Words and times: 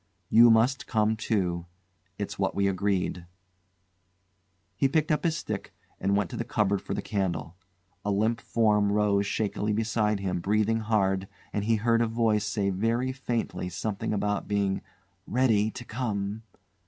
You 0.29 0.49
must 0.49 0.87
come 0.87 1.15
too. 1.15 1.67
It's 2.17 2.39
what 2.39 2.55
we 2.55 2.67
agreed." 2.67 3.27
He 4.75 4.87
picked 4.87 5.11
up 5.11 5.23
his 5.23 5.37
stick 5.37 5.75
and 5.99 6.17
went 6.17 6.31
to 6.31 6.35
the 6.35 6.43
cupboard 6.43 6.81
for 6.81 6.95
the 6.95 7.03
candle. 7.03 7.55
A 8.03 8.09
limp 8.09 8.41
form 8.41 8.91
rose 8.91 9.27
shakily 9.27 9.73
beside 9.73 10.19
him 10.19 10.39
breathing 10.39 10.79
hard, 10.79 11.27
and 11.53 11.65
he 11.65 11.75
heard 11.75 12.01
a 12.01 12.07
voice 12.07 12.47
say 12.47 12.71
very 12.71 13.11
faintly 13.11 13.69
something 13.69 14.11
about 14.11 14.47
being 14.47 14.81
"ready 15.27 15.69
to 15.69 15.85
come." 15.85 16.41